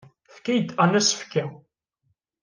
[0.27, 1.45] Tefka-iyi-d Ann asefk-a.